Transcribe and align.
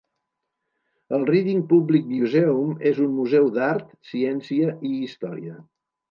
El 1.17 1.25
Reading 1.29 1.59
Public 1.73 2.07
Museum 2.13 2.71
és 2.91 3.01
un 3.03 3.11
museu 3.17 3.45
d'art, 3.57 3.91
ciència 4.13 4.71
i 4.91 4.95
història. 5.09 5.59